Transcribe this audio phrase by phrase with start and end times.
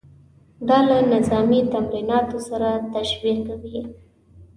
[0.67, 3.79] دا له نظامي تمریناتو سره تشبیه کوي.